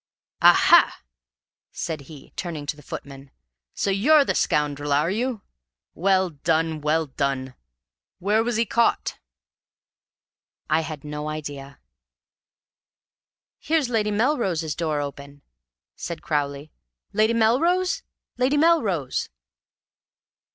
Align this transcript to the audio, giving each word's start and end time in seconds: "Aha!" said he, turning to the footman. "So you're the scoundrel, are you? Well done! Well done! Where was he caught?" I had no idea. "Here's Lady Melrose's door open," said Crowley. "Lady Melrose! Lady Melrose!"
"Aha!" 0.41 0.99
said 1.71 2.01
he, 2.09 2.33
turning 2.35 2.65
to 2.65 2.75
the 2.75 2.81
footman. 2.81 3.29
"So 3.75 3.91
you're 3.91 4.25
the 4.25 4.33
scoundrel, 4.33 4.91
are 4.91 5.11
you? 5.11 5.43
Well 5.93 6.31
done! 6.31 6.81
Well 6.81 7.05
done! 7.05 7.53
Where 8.17 8.43
was 8.43 8.55
he 8.55 8.65
caught?" 8.65 9.19
I 10.71 10.81
had 10.81 11.03
no 11.03 11.29
idea. 11.29 11.77
"Here's 13.59 13.89
Lady 13.89 14.09
Melrose's 14.09 14.73
door 14.73 14.99
open," 15.01 15.43
said 15.95 16.23
Crowley. 16.23 16.71
"Lady 17.13 17.35
Melrose! 17.35 18.01
Lady 18.39 18.57
Melrose!" 18.57 19.29